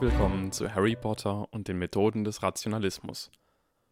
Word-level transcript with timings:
Herzlich 0.00 0.18
willkommen 0.18 0.50
zu 0.50 0.74
Harry 0.74 0.96
Potter 0.96 1.46
und 1.52 1.68
den 1.68 1.78
Methoden 1.78 2.24
des 2.24 2.42
Rationalismus. 2.42 3.30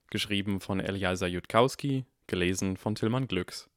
Geschrieben 0.08 0.58
von 0.58 0.80
Eliasa 0.80 1.26
Jutkowski, 1.26 2.06
gelesen 2.26 2.78
von 2.78 2.94
Tillmann 2.94 3.28
Glücks. 3.28 3.68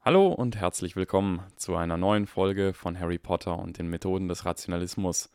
Hallo 0.00 0.28
und 0.28 0.54
herzlich 0.54 0.94
willkommen 0.94 1.42
zu 1.56 1.74
einer 1.74 1.96
neuen 1.96 2.28
Folge 2.28 2.72
von 2.72 3.00
Harry 3.00 3.18
Potter 3.18 3.58
und 3.58 3.78
den 3.78 3.88
Methoden 3.88 4.28
des 4.28 4.44
Rationalismus. 4.44 5.28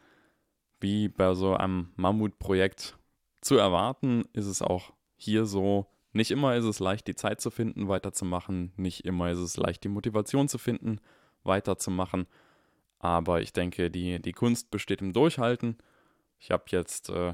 Wie 0.79 1.09
bei 1.09 1.33
so 1.33 1.53
einem 1.53 1.89
Mammutprojekt 1.97 2.97
zu 3.41 3.57
erwarten, 3.57 4.23
ist 4.31 4.45
es 4.45 4.61
auch 4.61 4.93
hier 5.17 5.43
so, 5.43 5.85
nicht 6.13 6.31
immer 6.31 6.55
ist 6.55 6.63
es 6.63 6.79
leicht, 6.79 7.07
die 7.07 7.15
Zeit 7.15 7.41
zu 7.41 7.51
finden, 7.51 7.89
weiterzumachen, 7.89 8.71
nicht 8.77 9.03
immer 9.03 9.31
ist 9.31 9.39
es 9.39 9.57
leicht, 9.57 9.83
die 9.83 9.89
Motivation 9.89 10.47
zu 10.47 10.57
finden, 10.57 11.01
weiterzumachen. 11.43 12.25
Aber 13.01 13.41
ich 13.41 13.51
denke, 13.51 13.89
die, 13.89 14.21
die 14.21 14.31
Kunst 14.31 14.69
besteht 14.69 15.01
im 15.01 15.11
Durchhalten. 15.11 15.79
Ich 16.37 16.51
habe 16.51 16.65
jetzt 16.67 17.09
äh, 17.09 17.33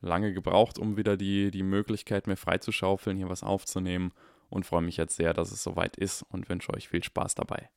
lange 0.00 0.32
gebraucht, 0.32 0.78
um 0.78 0.96
wieder 0.96 1.18
die, 1.18 1.50
die 1.50 1.62
Möglichkeit 1.62 2.26
mir 2.26 2.36
freizuschaufeln, 2.36 3.18
hier 3.18 3.28
was 3.28 3.42
aufzunehmen 3.42 4.12
und 4.48 4.64
freue 4.64 4.80
mich 4.80 4.96
jetzt 4.96 5.16
sehr, 5.16 5.34
dass 5.34 5.52
es 5.52 5.62
soweit 5.62 5.96
ist 5.96 6.22
und 6.22 6.48
wünsche 6.48 6.72
euch 6.72 6.88
viel 6.88 7.04
Spaß 7.04 7.34
dabei. 7.34 7.68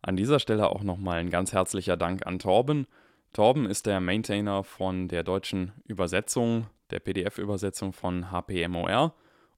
An 0.00 0.14
dieser 0.16 0.38
Stelle 0.38 0.70
auch 0.70 0.84
nochmal 0.84 1.18
ein 1.18 1.30
ganz 1.30 1.52
herzlicher 1.52 1.96
Dank 1.96 2.24
an 2.24 2.38
Torben. 2.38 2.86
Torben 3.32 3.66
ist 3.66 3.86
der 3.86 4.00
Maintainer 4.00 4.62
von 4.62 5.08
der 5.08 5.24
deutschen 5.24 5.72
Übersetzung, 5.84 6.68
der 6.90 7.00
PDF-Übersetzung 7.00 7.92
von 7.92 8.30
HPMOR 8.30 9.12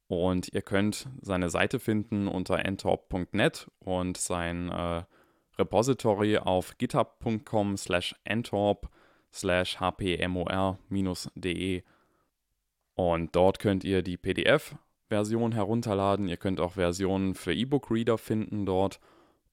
und 0.07 0.51
ihr 0.51 0.63
könnt 0.63 1.07
seine 1.21 1.51
Seite 1.51 1.79
finden 1.79 2.27
unter 2.27 2.65
ntorp.net 2.65 3.69
und 3.79 4.17
sein 4.17 4.69
äh, 4.69 5.03
Repository 5.61 6.37
auf 6.37 6.77
github.com 6.77 7.77
slash 7.77 8.15
ntorp 8.25 8.89
slash 9.31 9.77
hpmor-de 9.79 11.23
und 12.95 13.35
dort 13.35 13.59
könnt 13.59 13.83
ihr 13.83 14.01
die 14.01 14.17
PDF-Version 14.17 15.53
herunterladen. 15.53 16.27
Ihr 16.27 16.37
könnt 16.37 16.59
auch 16.59 16.73
Versionen 16.73 17.33
für 17.33 17.53
E-Book-Reader 17.53 18.17
finden 18.17 18.65
dort. 18.65 18.99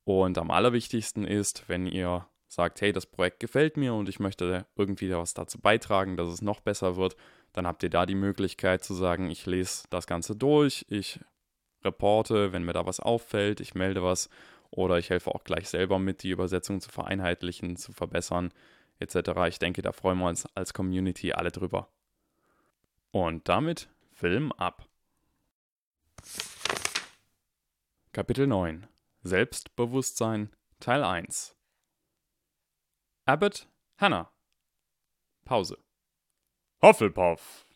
Und 0.05 0.39
am 0.39 0.51
allerwichtigsten 0.51 1.25
ist, 1.25 1.69
wenn 1.69 1.86
ihr 1.86 2.27
sagt, 2.48 2.81
hey, 2.81 2.92
das 2.92 3.06
Projekt 3.06 3.41
gefällt 3.41 3.77
mir 3.77 3.95
und 3.95 4.09
ich 4.09 4.20
möchte 4.20 4.67
irgendwie 4.77 5.11
was 5.11 5.34
dazu 5.34 5.59
beitragen, 5.61 6.17
dass 6.17 6.29
es 6.29 6.42
noch 6.42 6.61
besser 6.61 6.97
wird, 6.97 7.14
dann 7.53 7.67
habt 7.67 7.83
ihr 7.83 7.91
da 7.91 8.06
die 8.06 8.14
Möglichkeit 8.14 8.83
zu 8.83 8.95
sagen, 8.95 9.31
ich 9.31 9.45
lese 9.47 9.84
das 9.91 10.06
Ganze 10.06 10.34
durch, 10.34 10.86
ich 10.89 11.20
reporte, 11.84 12.53
wenn 12.53 12.64
mir 12.64 12.73
da 12.73 12.86
was 12.86 13.01
auffällt, 13.01 13.61
ich 13.61 13.75
melde 13.75 14.03
was 14.03 14.31
oder 14.70 14.98
ich 14.98 15.11
helfe 15.11 15.34
auch 15.34 15.44
gleich 15.44 15.69
selber 15.69 15.98
mit, 15.98 16.22
die 16.22 16.30
Übersetzung 16.30 16.80
zu 16.80 16.91
vereinheitlichen, 16.91 17.77
zu 17.77 17.92
verbessern, 17.92 18.52
etc. 18.98 19.30
Ich 19.48 19.58
denke, 19.58 19.83
da 19.83 19.92
freuen 19.92 20.19
wir 20.19 20.28
uns 20.28 20.47
als 20.55 20.74
Community 20.74 21.33
alle 21.33 21.50
drüber. 21.50 21.88
Und 23.11 23.48
damit 23.48 23.89
Film 24.12 24.52
ab. 24.52 24.86
Kapitel 28.12 28.46
9 28.46 28.86
Selbstbewusstsein 29.22 30.50
Teil 30.80 31.05
1 31.05 31.56
Abbott, 33.24 33.69
Hannah. 33.98 34.30
Pause. 35.44 35.77
Hufflepuff. 36.80 37.66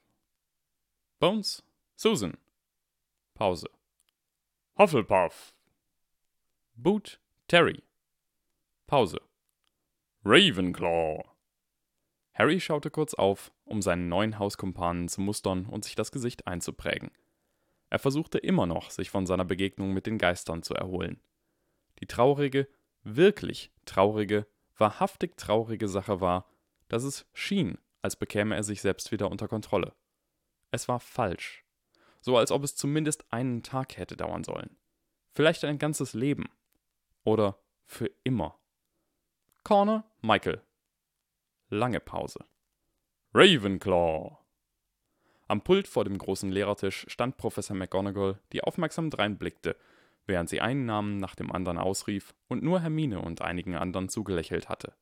Bones, 1.18 1.62
Susan. 1.94 2.38
Pause. 3.34 3.68
Hufflepuff. 4.78 5.54
Boot 6.82 7.20
Terry. 7.46 7.80
Pause. 8.88 9.20
Ravenclaw. 10.24 11.22
Harry 12.34 12.58
schaute 12.58 12.90
kurz 12.90 13.14
auf, 13.14 13.52
um 13.64 13.80
seinen 13.82 14.08
neuen 14.08 14.40
Hauskumpanen 14.40 15.06
zu 15.06 15.20
mustern 15.20 15.66
und 15.66 15.84
sich 15.84 15.94
das 15.94 16.10
Gesicht 16.10 16.48
einzuprägen. 16.48 17.12
Er 17.88 18.00
versuchte 18.00 18.38
immer 18.38 18.66
noch, 18.66 18.90
sich 18.90 19.10
von 19.10 19.26
seiner 19.26 19.44
Begegnung 19.44 19.92
mit 19.92 20.06
den 20.06 20.18
Geistern 20.18 20.64
zu 20.64 20.74
erholen. 20.74 21.22
Die 22.00 22.06
traurige, 22.06 22.66
wirklich 23.04 23.70
traurige, 23.84 24.48
wahrhaftig 24.76 25.36
traurige 25.36 25.86
Sache 25.86 26.20
war, 26.20 26.50
dass 26.88 27.04
es 27.04 27.26
schien, 27.32 27.78
als 28.00 28.16
bekäme 28.16 28.56
er 28.56 28.64
sich 28.64 28.80
selbst 28.80 29.12
wieder 29.12 29.30
unter 29.30 29.46
Kontrolle. 29.46 29.94
Es 30.72 30.88
war 30.88 30.98
falsch. 30.98 31.64
So 32.20 32.36
als 32.36 32.50
ob 32.50 32.64
es 32.64 32.74
zumindest 32.74 33.32
einen 33.32 33.62
Tag 33.62 33.98
hätte 33.98 34.16
dauern 34.16 34.42
sollen. 34.42 34.76
Vielleicht 35.30 35.62
ein 35.64 35.78
ganzes 35.78 36.12
Leben. 36.12 36.46
Oder 37.24 37.58
für 37.86 38.10
immer. 38.24 38.58
Corner, 39.64 40.04
Michael. 40.22 40.62
Lange 41.68 42.00
Pause. 42.00 42.44
Ravenclaw. 43.34 44.38
Am 45.48 45.62
Pult 45.62 45.86
vor 45.86 46.04
dem 46.04 46.18
großen 46.18 46.50
Lehrertisch 46.50 47.06
stand 47.08 47.36
Professor 47.36 47.76
McGonagall, 47.76 48.40
die 48.52 48.62
aufmerksam 48.62 49.10
dreinblickte, 49.10 49.76
während 50.26 50.48
sie 50.48 50.60
einen 50.60 50.86
Namen 50.86 51.18
nach 51.18 51.34
dem 51.34 51.52
anderen 51.52 51.78
ausrief 51.78 52.34
und 52.48 52.62
nur 52.62 52.80
Hermine 52.80 53.20
und 53.20 53.42
einigen 53.42 53.76
anderen 53.76 54.08
zugelächelt 54.08 54.68
hatte. 54.68 54.94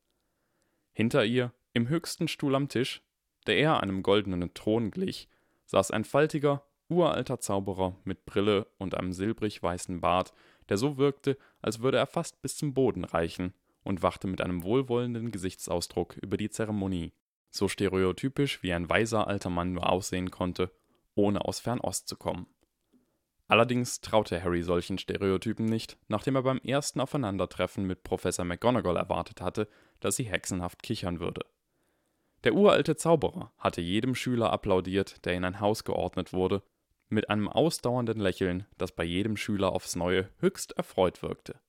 Hinter 0.93 1.25
ihr, 1.25 1.53
im 1.73 1.87
höchsten 1.87 2.27
Stuhl 2.27 2.55
am 2.55 2.67
Tisch, 2.67 3.01
der 3.47 3.57
eher 3.57 3.79
einem 3.81 4.03
goldenen 4.03 4.53
Thron 4.53 4.91
glich, 4.91 5.29
saß 5.65 5.91
ein 5.91 6.03
faltiger, 6.03 6.65
uralter 6.91 7.39
Zauberer 7.39 7.95
mit 8.03 8.25
Brille 8.25 8.67
und 8.77 8.95
einem 8.95 9.13
silbrig 9.13 9.63
weißen 9.63 10.01
Bart, 10.01 10.33
der 10.69 10.77
so 10.77 10.97
wirkte, 10.97 11.37
als 11.61 11.81
würde 11.81 11.97
er 11.97 12.07
fast 12.07 12.41
bis 12.41 12.57
zum 12.57 12.73
Boden 12.73 13.05
reichen, 13.05 13.53
und 13.83 14.03
wachte 14.03 14.27
mit 14.27 14.41
einem 14.41 14.63
wohlwollenden 14.63 15.31
Gesichtsausdruck 15.31 16.17
über 16.17 16.37
die 16.37 16.49
Zeremonie, 16.49 17.13
so 17.49 17.67
stereotypisch 17.67 18.61
wie 18.61 18.73
ein 18.73 18.89
weiser 18.89 19.27
alter 19.27 19.49
Mann 19.49 19.73
nur 19.73 19.89
aussehen 19.89 20.29
konnte, 20.29 20.71
ohne 21.15 21.45
aus 21.45 21.59
Fernost 21.59 22.07
zu 22.07 22.15
kommen. 22.15 22.47
Allerdings 23.47 23.99
traute 23.99 24.41
Harry 24.41 24.63
solchen 24.63 24.97
Stereotypen 24.97 25.65
nicht, 25.65 25.97
nachdem 26.07 26.35
er 26.35 26.43
beim 26.43 26.59
ersten 26.59 27.01
Aufeinandertreffen 27.01 27.85
mit 27.85 28.03
Professor 28.03 28.45
McGonagall 28.45 28.95
erwartet 28.95 29.41
hatte, 29.41 29.67
dass 29.99 30.15
sie 30.15 30.23
hexenhaft 30.23 30.83
kichern 30.83 31.19
würde. 31.19 31.45
Der 32.45 32.53
uralte 32.53 32.95
Zauberer 32.95 33.51
hatte 33.57 33.81
jedem 33.81 34.15
Schüler 34.15 34.53
applaudiert, 34.53 35.25
der 35.25 35.33
in 35.33 35.43
ein 35.43 35.59
Haus 35.59 35.83
geordnet 35.83 36.31
wurde, 36.31 36.63
mit 37.11 37.29
einem 37.29 37.47
ausdauernden 37.47 38.19
Lächeln, 38.19 38.65
das 38.77 38.91
bei 38.91 39.03
jedem 39.03 39.37
Schüler 39.37 39.73
aufs 39.73 39.95
Neue 39.95 40.29
höchst 40.39 40.71
erfreut 40.73 41.21
wirkte. 41.21 41.59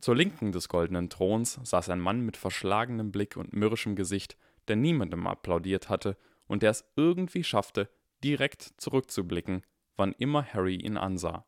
Zur 0.00 0.16
Linken 0.16 0.52
des 0.52 0.68
goldenen 0.68 1.10
Throns 1.10 1.60
saß 1.62 1.90
ein 1.90 2.00
Mann 2.00 2.20
mit 2.20 2.36
verschlagenem 2.36 3.12
Blick 3.12 3.36
und 3.36 3.52
mürrischem 3.52 3.96
Gesicht, 3.96 4.36
der 4.68 4.76
niemandem 4.76 5.26
applaudiert 5.26 5.88
hatte 5.88 6.16
und 6.46 6.62
der 6.62 6.70
es 6.70 6.84
irgendwie 6.96 7.44
schaffte, 7.44 7.90
direkt 8.22 8.62
zurückzublicken, 8.76 9.64
wann 9.96 10.12
immer 10.12 10.44
Harry 10.44 10.76
ihn 10.76 10.96
ansah. 10.96 11.46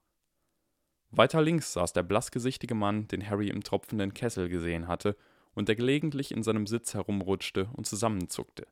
Weiter 1.11 1.43
links 1.43 1.75
saß 1.75 1.93
der 1.93 2.03
blassgesichtige 2.03 2.75
Mann, 2.75 3.09
den 3.09 3.29
Harry 3.29 3.49
im 3.49 3.63
tropfenden 3.63 4.15
Kessel 4.15 4.49
gesehen 4.49 4.89
hatte 4.89 5.17
und 5.55 5.69
der 5.69 5.77
gelegentlich 5.77 6.33
in 6.33 6.43
seinem 6.43 6.67
Sitz 6.67 6.95
herumrutschte 6.95 7.69
und 7.75 7.87
zusammenzuckte. 7.87 8.67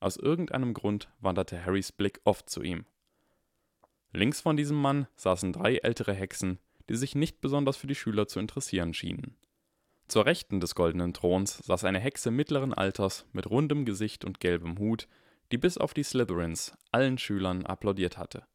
Aus 0.00 0.16
irgendeinem 0.16 0.74
Grund 0.74 1.10
wanderte 1.20 1.62
Harrys 1.64 1.92
Blick 1.92 2.20
oft 2.24 2.48
zu 2.48 2.62
ihm. 2.62 2.86
Links 4.16 4.40
von 4.40 4.56
diesem 4.56 4.80
Mann 4.80 5.08
saßen 5.16 5.52
drei 5.52 5.76
ältere 5.78 6.14
Hexen, 6.14 6.60
die 6.88 6.94
sich 6.94 7.16
nicht 7.16 7.40
besonders 7.40 7.76
für 7.76 7.88
die 7.88 7.96
Schüler 7.96 8.28
zu 8.28 8.38
interessieren 8.38 8.94
schienen. 8.94 9.36
Zur 10.06 10.24
Rechten 10.24 10.60
des 10.60 10.76
goldenen 10.76 11.14
Throns 11.14 11.58
saß 11.58 11.82
eine 11.82 11.98
Hexe 11.98 12.30
mittleren 12.30 12.72
Alters 12.72 13.26
mit 13.32 13.50
rundem 13.50 13.84
Gesicht 13.84 14.24
und 14.24 14.38
gelbem 14.38 14.78
Hut, 14.78 15.08
die 15.50 15.58
bis 15.58 15.78
auf 15.78 15.94
die 15.94 16.04
Slytherins 16.04 16.76
allen 16.92 17.18
Schülern 17.18 17.66
applaudiert 17.66 18.16
hatte. 18.16 18.46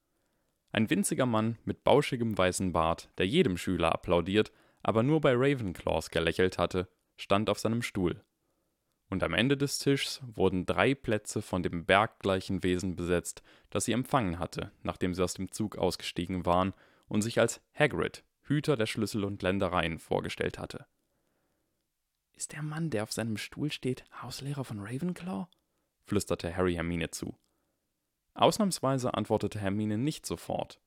Ein 0.71 0.89
winziger 0.89 1.25
Mann 1.25 1.57
mit 1.65 1.83
bauschigem 1.83 2.37
weißen 2.37 2.71
Bart, 2.71 3.09
der 3.17 3.27
jedem 3.27 3.57
Schüler 3.57 3.91
applaudiert, 3.91 4.53
aber 4.81 5.03
nur 5.03 5.19
bei 5.19 5.33
Ravenclaws 5.35 6.09
gelächelt 6.09 6.57
hatte, 6.57 6.87
stand 7.17 7.49
auf 7.49 7.59
seinem 7.59 7.81
Stuhl. 7.81 8.23
Und 9.09 9.23
am 9.23 9.33
Ende 9.33 9.57
des 9.57 9.79
Tischs 9.79 10.21
wurden 10.35 10.67
drei 10.67 10.93
Plätze 10.93 11.41
von 11.41 11.63
dem 11.63 11.85
berggleichen 11.85 12.61
Wesen 12.61 12.95
besetzt, 12.95 13.41
das 13.71 13.85
sie 13.85 13.91
empfangen 13.91 14.37
hatte, 14.37 14.71
nachdem 14.83 15.15
sie 15.15 15.23
aus 15.23 15.33
dem 15.33 15.51
Zug 15.51 15.77
ausgestiegen 15.77 16.45
waren 16.45 16.73
und 17.07 17.23
sich 17.23 17.39
als 17.39 17.59
Hagrid, 17.73 18.23
Hüter 18.43 18.77
der 18.77 18.85
Schlüssel 18.85 19.25
und 19.25 19.41
Ländereien, 19.41 19.97
vorgestellt 19.97 20.59
hatte. 20.59 20.85
Ist 22.33 22.53
der 22.53 22.61
Mann, 22.61 22.91
der 22.91 23.03
auf 23.03 23.11
seinem 23.11 23.37
Stuhl 23.37 23.71
steht, 23.71 24.05
Hauslehrer 24.21 24.63
von 24.63 24.79
Ravenclaw? 24.79 25.47
flüsterte 26.05 26.55
Harry 26.55 26.75
Hermine 26.75 27.09
zu. 27.09 27.35
Ausnahmsweise 28.33 29.13
antwortete 29.13 29.59
Hermine 29.59 29.97
nicht 29.97 30.25
sofort. 30.25 30.79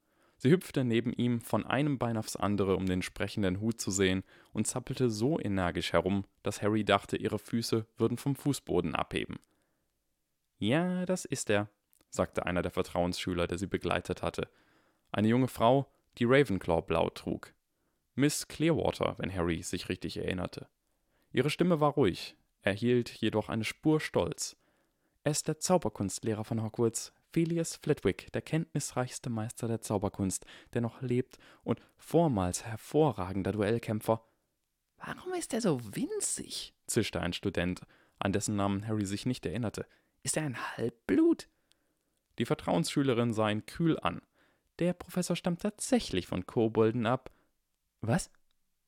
Sie 0.42 0.50
hüpfte 0.50 0.82
neben 0.82 1.12
ihm 1.12 1.40
von 1.40 1.64
einem 1.64 1.98
Bein 1.98 2.16
aufs 2.16 2.34
andere, 2.34 2.74
um 2.74 2.84
den 2.84 3.00
sprechenden 3.00 3.60
Hut 3.60 3.80
zu 3.80 3.92
sehen, 3.92 4.24
und 4.52 4.66
zappelte 4.66 5.08
so 5.08 5.38
energisch 5.38 5.92
herum, 5.92 6.24
dass 6.42 6.62
Harry 6.62 6.84
dachte, 6.84 7.16
ihre 7.16 7.38
Füße 7.38 7.86
würden 7.96 8.18
vom 8.18 8.34
Fußboden 8.34 8.96
abheben. 8.96 9.38
Ja, 10.58 11.06
das 11.06 11.24
ist 11.24 11.48
er, 11.48 11.68
sagte 12.10 12.44
einer 12.44 12.62
der 12.62 12.72
Vertrauensschüler, 12.72 13.46
der 13.46 13.56
sie 13.56 13.68
begleitet 13.68 14.24
hatte. 14.24 14.48
Eine 15.12 15.28
junge 15.28 15.46
Frau, 15.46 15.86
die 16.18 16.24
Ravenclaw 16.24 16.82
blau 16.82 17.08
trug. 17.10 17.54
Miss 18.16 18.48
Clearwater, 18.48 19.14
wenn 19.18 19.32
Harry 19.32 19.62
sich 19.62 19.88
richtig 19.88 20.16
erinnerte. 20.16 20.66
Ihre 21.30 21.50
Stimme 21.50 21.78
war 21.78 21.92
ruhig, 21.92 22.34
erhielt 22.62 23.10
jedoch 23.10 23.48
eine 23.48 23.62
Spur 23.62 24.00
Stolz. 24.00 24.56
Er 25.22 25.30
ist 25.30 25.46
der 25.46 25.60
Zauberkunstlehrer 25.60 26.42
von 26.42 26.64
Hogwarts, 26.64 27.12
Phileas 27.32 27.76
Flitwick, 27.76 28.31
der 28.32 28.43
kenntnisreichste 28.43 29.31
Meister 29.31 29.67
der 29.67 29.81
Zauberkunst, 29.81 30.44
der 30.75 30.82
noch 30.82 31.00
lebt 31.00 31.38
und 31.64 31.81
vormals 31.96 32.64
hervorragender 32.64 33.52
Duellkämpfer. 33.52 34.25
Warum 34.99 35.32
ist 35.32 35.55
er 35.55 35.61
so 35.61 35.81
winzig? 35.96 36.75
zischte 36.87 37.20
ein 37.20 37.32
Student, 37.32 37.82
an 38.19 38.32
dessen 38.32 38.56
Namen 38.56 38.87
Harry 38.87 39.06
sich 39.06 39.26
nicht 39.26 39.46
erinnerte. 39.46 39.87
Ist 40.23 40.37
er 40.37 40.44
ein 40.44 40.76
Halbblut? 40.76 41.49
Die 42.38 42.44
Vertrauensschülerin 42.44 43.32
sah 43.32 43.50
ihn 43.50 43.67
kühl 43.67 43.99
an. 43.99 44.23
Der 44.79 44.93
Professor 44.93 45.37
stammt 45.37 45.62
tatsächlich 45.62 46.26
von 46.26 46.46
Kobolden 46.46 47.06
ab. 47.06 47.32
Was? 48.00 48.31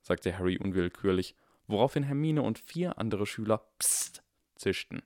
sagte 0.01 0.37
Harry 0.37 0.57
unwillkürlich, 0.57 1.35
woraufhin 1.67 2.03
Hermine 2.03 2.43
und 2.43 2.59
vier 2.59 2.97
andere 2.99 3.25
Schüler 3.25 3.67
Psst 3.79 4.23
zischten. 4.55 5.01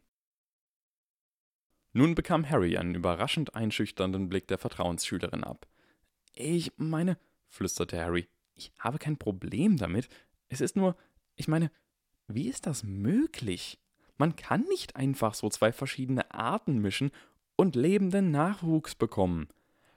Nun 1.99 2.15
bekam 2.15 2.49
Harry 2.49 2.77
einen 2.77 2.95
überraschend 2.95 3.55
einschüchternden 3.55 4.29
Blick 4.29 4.47
der 4.47 4.57
Vertrauensschülerin 4.57 5.43
ab. 5.43 5.67
Ich 6.33 6.71
meine, 6.77 7.17
flüsterte 7.49 7.99
Harry, 7.99 8.29
ich 8.55 8.71
habe 8.79 8.99
kein 8.99 9.17
Problem 9.17 9.75
damit. 9.75 10.07
Es 10.47 10.61
ist 10.61 10.77
nur, 10.77 10.95
ich 11.35 11.49
meine, 11.49 11.69
wie 12.29 12.47
ist 12.47 12.67
das 12.67 12.83
möglich? 12.85 13.81
Man 14.17 14.37
kann 14.37 14.61
nicht 14.69 14.95
einfach 14.95 15.33
so 15.33 15.49
zwei 15.49 15.73
verschiedene 15.73 16.33
Arten 16.33 16.79
mischen 16.79 17.11
und 17.57 17.75
lebenden 17.75 18.31
Nachwuchs 18.31 18.95
bekommen. 18.95 19.49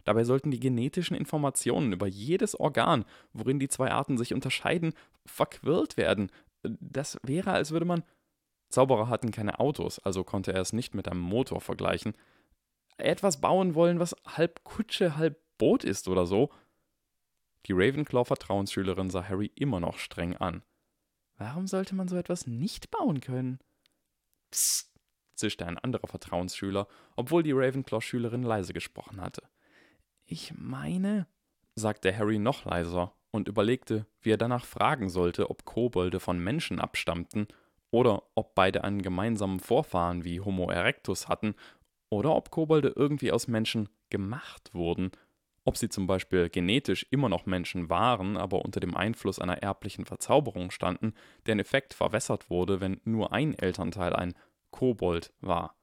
Dabei 0.03 0.25
sollten 0.25 0.51
die 0.51 0.59
genetischen 0.59 1.17
Informationen 1.17 1.93
über 1.93 2.09
jedes 2.09 2.59
Organ, 2.59 3.05
worin 3.33 3.61
die 3.61 3.69
zwei 3.69 3.93
Arten 3.93 4.19
sich 4.19 4.35
unterscheiden, 4.35 4.93
verquirlt 5.25 5.97
werden. 5.97 6.33
Das 6.65 7.17
wäre, 7.23 7.53
als 7.53 7.71
würde 7.71 7.87
man. 7.87 8.03
Zauberer 8.73 9.09
hatten 9.09 9.31
keine 9.31 9.61
Autos, 9.61 9.99
also 9.99 10.25
konnte 10.25 10.53
er 10.53 10.61
es 10.61 10.73
nicht 10.73 10.95
mit 10.95 11.07
einem 11.07 11.21
Motor 11.21 11.61
vergleichen. 11.61 12.15
Etwas 12.97 13.41
bauen 13.41 13.75
wollen, 13.75 14.01
was 14.01 14.17
halb 14.27 14.65
Kutsche, 14.65 15.17
halb 15.17 15.39
Boot 15.59 15.85
ist 15.85 16.09
oder 16.09 16.27
so. 16.27 16.51
Die 17.67 17.73
Ravenclaw-Vertrauensschülerin 17.73 19.11
sah 19.11 19.29
Harry 19.29 19.53
immer 19.55 19.79
noch 19.79 19.99
streng 19.99 20.37
an. 20.37 20.63
Warum 21.37 21.67
sollte 21.67 21.95
man 21.95 22.09
so 22.09 22.17
etwas 22.17 22.47
nicht 22.47 22.91
bauen 22.91 23.21
können? 23.21 23.59
Psst, 24.51 24.91
zischte 25.35 25.67
ein 25.67 25.79
anderer 25.79 26.09
Vertrauensschüler, 26.09 26.89
obwohl 27.15 27.43
die 27.43 27.53
Ravenclaw-Schülerin 27.53 28.43
leise 28.43 28.73
gesprochen 28.73 29.21
hatte. 29.21 29.43
Ich 30.25 30.55
meine, 30.57 31.27
sagte 31.75 32.17
Harry 32.17 32.39
noch 32.39 32.65
leiser 32.65 33.13
und 33.31 33.49
überlegte, 33.49 34.07
wie 34.21 34.31
er 34.31 34.39
danach 34.39 34.65
fragen 34.65 35.11
sollte, 35.11 35.51
ob 35.51 35.65
Kobolde 35.65 36.21
von 36.21 36.39
Menschen 36.39 36.81
abstammten 36.81 37.49
oder 37.93 38.25
ob 38.35 38.57
beide 38.57 38.83
einen 38.83 39.03
gemeinsamen 39.03 39.61
Vorfahren 39.61 40.25
wie 40.25 40.41
Homo 40.41 40.69
erectus 40.71 41.29
hatten 41.29 41.55
oder 42.11 42.35
ob 42.35 42.51
Kobolde 42.51 42.93
irgendwie 42.97 43.31
aus 43.31 43.47
Menschen 43.47 43.89
gemacht 44.11 44.75
wurden, 44.75 45.13
ob 45.65 45.77
sie 45.77 45.89
zum 45.89 46.09
Beispiel 46.09 46.49
genetisch 46.49 47.07
immer 47.11 47.29
noch 47.29 47.47
Menschen 47.47 47.89
waren, 47.89 48.37
aber 48.37 48.65
unter 48.65 48.81
dem 48.81 48.97
Einfluss 48.97 49.39
einer 49.39 49.63
erblichen 49.63 50.07
Verzauberung 50.07 50.73
standen, 50.73 51.15
deren 51.47 51.61
Effekt 51.61 51.95
verwässert 51.95 52.51
wurde, 52.51 52.81
wenn 52.81 53.01
nur 53.05 53.33
ein 53.33 53.57
Elternteil 53.57 54.15
ein 54.15 54.35
Kobold 54.71 55.33
war. 55.41 55.77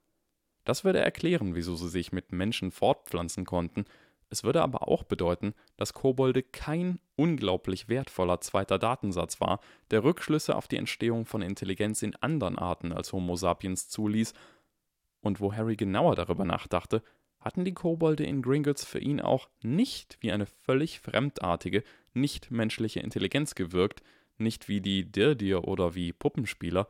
Das 0.65 0.83
würde 0.83 0.99
erklären, 0.99 1.55
wieso 1.55 1.75
sie 1.75 1.89
sich 1.89 2.11
mit 2.11 2.31
Menschen 2.31 2.71
fortpflanzen 2.71 3.45
konnten, 3.45 3.85
es 4.29 4.43
würde 4.43 4.61
aber 4.61 4.87
auch 4.87 5.03
bedeuten, 5.03 5.53
dass 5.75 5.93
Kobolde 5.93 6.43
kein 6.43 6.99
unglaublich 7.15 7.89
wertvoller 7.89 8.41
zweiter 8.41 8.77
Datensatz 8.77 9.41
war, 9.41 9.59
der 9.91 10.03
Rückschlüsse 10.03 10.55
auf 10.55 10.67
die 10.67 10.77
Entstehung 10.77 11.25
von 11.25 11.41
Intelligenz 11.41 12.01
in 12.01 12.15
anderen 12.17 12.57
Arten 12.57 12.93
als 12.93 13.11
Homo 13.11 13.35
sapiens 13.35 13.89
zuließ, 13.89 14.33
und 15.21 15.41
wo 15.41 15.53
Harry 15.53 15.75
genauer 15.75 16.15
darüber 16.15 16.45
nachdachte, 16.45 17.03
hatten 17.39 17.65
die 17.65 17.73
Kobolde 17.73 18.23
in 18.23 18.41
Gringotts 18.41 18.85
für 18.85 18.99
ihn 18.99 19.19
auch 19.19 19.49
nicht 19.61 20.17
wie 20.21 20.31
eine 20.31 20.45
völlig 20.45 20.99
fremdartige, 20.99 21.83
nicht 22.13 22.51
menschliche 22.51 22.99
Intelligenz 22.99 23.55
gewirkt, 23.55 24.01
nicht 24.37 24.67
wie 24.67 24.81
die 24.81 25.11
Dirdir 25.11 25.67
oder 25.67 25.95
wie 25.95 26.13
Puppenspieler. 26.13 26.87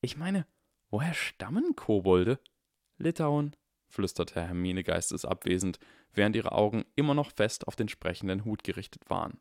Ich 0.00 0.16
meine, 0.16 0.46
woher 0.90 1.14
stammen 1.14 1.74
Kobolde? 1.74 2.38
Litauen, 2.98 3.54
flüsterte 3.88 4.40
Hermine 4.46 4.84
geistesabwesend, 4.84 5.78
während 6.12 6.36
ihre 6.36 6.52
Augen 6.52 6.84
immer 6.94 7.14
noch 7.14 7.32
fest 7.32 7.66
auf 7.66 7.76
den 7.76 7.88
sprechenden 7.88 8.44
Hut 8.44 8.62
gerichtet 8.64 9.08
waren. 9.08 9.40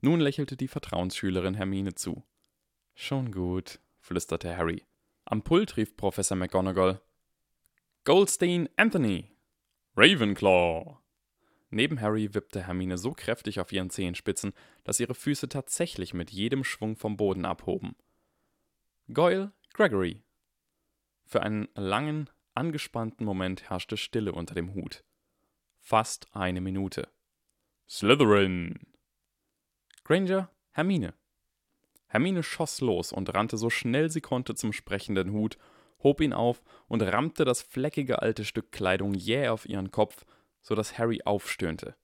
Nun 0.00 0.20
lächelte 0.20 0.56
die 0.56 0.68
Vertrauensschülerin 0.68 1.54
Hermine 1.54 1.94
zu. 1.94 2.22
Schon 2.94 3.32
gut, 3.32 3.80
flüsterte 3.98 4.56
Harry. 4.56 4.84
Am 5.24 5.42
Pult 5.42 5.76
rief 5.76 5.96
Professor 5.96 6.36
McGonagall. 6.36 7.00
Goldstein 8.04 8.68
Anthony! 8.76 9.30
Ravenclaw! 9.96 10.98
Neben 11.70 12.00
Harry 12.00 12.34
wippte 12.34 12.66
Hermine 12.66 12.98
so 12.98 13.12
kräftig 13.12 13.60
auf 13.60 13.70
ihren 13.72 13.90
Zehenspitzen, 13.90 14.52
dass 14.82 14.98
ihre 14.98 15.14
Füße 15.14 15.48
tatsächlich 15.48 16.14
mit 16.14 16.30
jedem 16.30 16.64
Schwung 16.64 16.96
vom 16.96 17.16
Boden 17.16 17.44
abhoben. 17.44 17.94
Goyle 19.12 19.52
Gregory. 19.72 20.22
Für 21.24 21.42
einen 21.42 21.68
langen, 21.74 22.28
angespannten 22.54 23.24
Moment 23.24 23.68
herrschte 23.70 23.96
Stille 23.96 24.32
unter 24.32 24.54
dem 24.54 24.74
Hut. 24.74 25.04
Fast 25.78 26.26
eine 26.32 26.60
Minute. 26.60 27.08
Slytherin! 27.88 28.78
Granger, 30.04 30.50
Hermine. 30.70 31.14
Hermine 32.06 32.42
schoss 32.42 32.80
los 32.80 33.12
und 33.12 33.32
rannte 33.34 33.56
so 33.56 33.70
schnell 33.70 34.10
sie 34.10 34.20
konnte 34.20 34.54
zum 34.54 34.72
sprechenden 34.72 35.32
Hut, 35.32 35.58
hob 36.02 36.20
ihn 36.20 36.32
auf 36.32 36.62
und 36.88 37.02
rammte 37.02 37.44
das 37.44 37.62
fleckige 37.62 38.22
alte 38.22 38.44
Stück 38.44 38.72
Kleidung 38.72 39.14
jäh 39.14 39.48
auf 39.48 39.66
ihren 39.68 39.90
Kopf, 39.90 40.24
so 40.60 40.74
dass 40.74 40.98
Harry 40.98 41.20
aufstöhnte. 41.24 41.96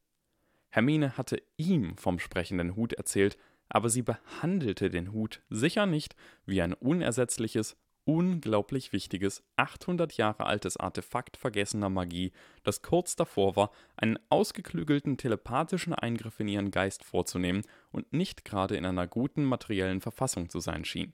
Hermine 0.68 1.16
hatte 1.16 1.42
ihm 1.56 1.96
vom 1.96 2.18
sprechenden 2.18 2.76
Hut 2.76 2.92
erzählt, 2.92 3.36
aber 3.68 3.88
sie 3.88 4.02
behandelte 4.02 4.90
den 4.90 5.12
Hut 5.12 5.42
sicher 5.48 5.86
nicht 5.86 6.14
wie 6.44 6.62
ein 6.62 6.74
unersetzliches, 6.74 7.76
unglaublich 8.06 8.92
wichtiges, 8.92 9.44
800 9.56 10.16
Jahre 10.16 10.46
altes 10.46 10.76
Artefakt 10.76 11.36
vergessener 11.36 11.90
Magie, 11.90 12.32
das 12.62 12.80
kurz 12.80 13.16
davor 13.16 13.56
war, 13.56 13.70
einen 13.96 14.18
ausgeklügelten 14.30 15.18
telepathischen 15.18 15.92
Eingriff 15.92 16.40
in 16.40 16.48
ihren 16.48 16.70
Geist 16.70 17.04
vorzunehmen 17.04 17.62
und 17.90 18.12
nicht 18.12 18.44
gerade 18.44 18.76
in 18.76 18.86
einer 18.86 19.06
guten 19.06 19.44
materiellen 19.44 20.00
Verfassung 20.00 20.48
zu 20.48 20.60
sein 20.60 20.84
schien. 20.84 21.12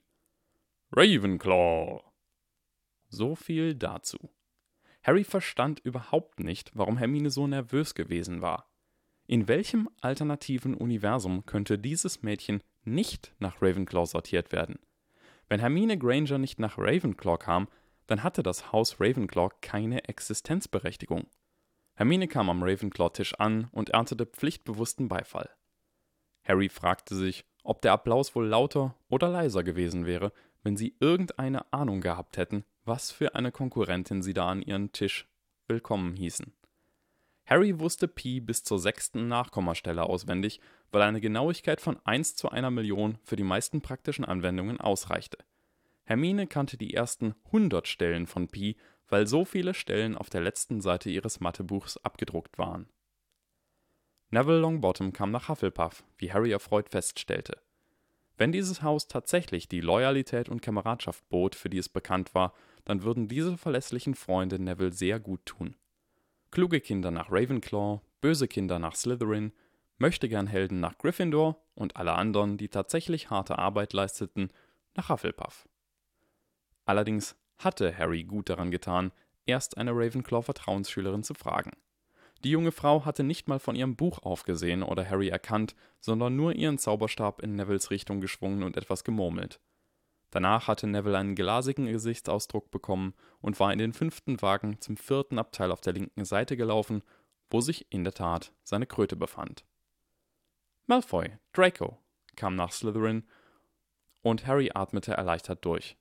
Ravenclaw! 0.91 2.01
So 3.09 3.35
viel 3.35 3.75
dazu. 3.75 4.29
Harry 5.01 5.23
verstand 5.23 5.79
überhaupt 5.79 6.39
nicht, 6.39 6.71
warum 6.75 6.97
Hermine 6.97 7.29
so 7.29 7.47
nervös 7.47 7.95
gewesen 7.95 8.41
war. 8.41 8.69
In 9.25 9.47
welchem 9.47 9.89
alternativen 10.01 10.75
Universum 10.75 11.45
könnte 11.45 11.79
dieses 11.79 12.21
Mädchen 12.21 12.61
nicht 12.83 13.33
nach 13.39 13.61
Ravenclaw 13.61 14.05
sortiert 14.05 14.51
werden? 14.51 14.79
Wenn 15.49 15.59
Hermine 15.59 15.97
Granger 15.97 16.37
nicht 16.37 16.59
nach 16.59 16.77
Ravenclaw 16.77 17.37
kam, 17.37 17.67
dann 18.07 18.23
hatte 18.23 18.43
das 18.43 18.71
Haus 18.71 18.99
Ravenclaw 18.99 19.49
keine 19.61 20.07
Existenzberechtigung. 20.07 21.27
Hermine 21.95 22.27
kam 22.27 22.49
am 22.49 22.63
Ravenclaw-Tisch 22.63 23.35
an 23.39 23.69
und 23.71 23.91
erntete 23.91 24.25
pflichtbewussten 24.25 25.07
Beifall. 25.07 25.49
Harry 26.43 26.69
fragte 26.69 27.15
sich, 27.15 27.45
ob 27.63 27.81
der 27.81 27.93
Applaus 27.93 28.35
wohl 28.35 28.47
lauter 28.47 28.95
oder 29.07 29.29
leiser 29.29 29.63
gewesen 29.63 30.05
wäre, 30.05 30.33
wenn 30.63 30.75
sie 30.75 30.95
irgendeine 30.99 31.71
Ahnung 31.71 32.01
gehabt 32.01 32.37
hätten, 32.37 32.65
was 32.83 33.11
für 33.11 33.35
eine 33.35 33.51
Konkurrentin 33.51 34.21
sie 34.21 34.33
da 34.33 34.49
an 34.49 34.61
ihren 34.61 34.91
Tisch 34.91 35.29
willkommen 35.67 36.15
hießen. 36.15 36.53
Harry 37.53 37.79
wusste 37.79 38.07
Pi 38.07 38.39
bis 38.39 38.63
zur 38.63 38.79
sechsten 38.79 39.27
Nachkommastelle 39.27 40.01
auswendig, 40.01 40.59
weil 40.91 41.03
eine 41.03 41.21
Genauigkeit 41.21 41.81
von 41.81 41.99
1 42.03 42.35
zu 42.35 42.49
einer 42.49 42.71
Million 42.71 43.19
für 43.21 43.35
die 43.35 43.43
meisten 43.43 43.79
praktischen 43.79 44.25
Anwendungen 44.25 44.81
ausreichte. 44.81 45.37
Hermine 46.03 46.47
kannte 46.47 46.77
die 46.77 46.95
ersten 46.95 47.35
100 47.45 47.87
Stellen 47.87 48.25
von 48.25 48.47
Pi, 48.47 48.75
weil 49.07 49.27
so 49.27 49.45
viele 49.45 49.75
Stellen 49.75 50.17
auf 50.17 50.31
der 50.31 50.41
letzten 50.41 50.81
Seite 50.81 51.11
ihres 51.11 51.41
Mathebuchs 51.41 51.97
abgedruckt 51.97 52.57
waren. 52.57 52.89
Neville 54.31 54.57
Longbottom 54.57 55.13
kam 55.13 55.29
nach 55.29 55.47
Hufflepuff, 55.47 56.03
wie 56.17 56.33
Harry 56.33 56.51
erfreut 56.51 56.89
feststellte. 56.89 57.61
Wenn 58.35 58.51
dieses 58.51 58.81
Haus 58.81 59.07
tatsächlich 59.07 59.67
die 59.67 59.81
Loyalität 59.81 60.49
und 60.49 60.63
Kameradschaft 60.63 61.29
bot, 61.29 61.53
für 61.53 61.69
die 61.69 61.77
es 61.77 61.87
bekannt 61.87 62.33
war, 62.33 62.55
dann 62.83 63.03
würden 63.03 63.27
diese 63.27 63.59
verlässlichen 63.59 64.15
Freunde 64.15 64.57
Neville 64.57 64.91
sehr 64.91 65.19
gut 65.19 65.45
tun. 65.45 65.75
Kluge 66.53 66.81
Kinder 66.81 67.09
nach 67.09 67.31
Ravenclaw, 67.31 67.99
böse 68.21 68.47
Kinder 68.47 68.77
nach 68.77 68.93
Slytherin, 68.93 69.53
möchte 69.97 70.29
gern 70.29 70.45
Helden 70.45 70.79
nach 70.79 70.99
Gryffindor 70.99 71.57
und 71.73 71.95
alle 71.97 72.13
anderen, 72.13 72.57
die 72.57 72.69
tatsächlich 72.69 73.31
harte 73.31 73.57
Arbeit 73.57 73.91
leisteten, 73.93 74.51
nach 74.93 75.09
Hufflepuff. 75.09 75.67
Allerdings 76.85 77.35
hatte 77.57 77.97
Harry 77.97 78.23
gut 78.23 78.49
daran 78.49 78.69
getan, 78.69 79.11
erst 79.47 79.79
eine 79.79 79.93
Ravenclaw-Vertrauensschülerin 79.93 81.23
zu 81.23 81.33
fragen. 81.33 81.71
Die 82.43 82.51
junge 82.51 82.71
Frau 82.71 83.03
hatte 83.03 83.23
nicht 83.23 83.47
mal 83.47 83.57
von 83.57 83.75
ihrem 83.75 83.95
Buch 83.95 84.19
aufgesehen 84.21 84.83
oder 84.83 85.09
Harry 85.09 85.29
erkannt, 85.29 85.75
sondern 86.01 86.35
nur 86.35 86.53
ihren 86.53 86.77
Zauberstab 86.77 87.41
in 87.41 87.55
Nevilles 87.55 87.89
Richtung 87.89 88.21
geschwungen 88.21 88.61
und 88.61 88.77
etwas 88.77 89.03
gemurmelt. 89.03 89.59
Danach 90.33 90.67
hatte 90.67 90.87
Neville 90.87 91.19
einen 91.19 91.35
glasigen 91.35 91.85
Gesichtsausdruck 91.85 92.71
bekommen 92.71 93.13
und 93.41 93.59
war 93.59 93.71
in 93.71 93.77
den 93.77 93.93
fünften 93.93 94.41
Wagen 94.41 94.81
zum 94.81 94.97
vierten 94.97 95.37
Abteil 95.37 95.71
auf 95.71 95.79
der 95.79 95.93
linken 95.93 96.25
Seite 96.25 96.57
gelaufen, 96.57 97.03
wo 97.51 97.61
sich 97.61 97.85
in 97.91 98.03
der 98.03 98.15
Tat 98.15 98.51
seine 98.63 98.87
Kröte 98.87 99.15
befand. 99.15 99.63
Malfoy, 100.87 101.37
Draco, 101.51 101.99
kam 102.35 102.55
nach 102.55 102.71
Slytherin 102.71 103.27
und 104.23 104.47
Harry 104.47 104.71
atmete 104.73 105.13
erleichtert 105.13 105.63
durch. 105.65 105.97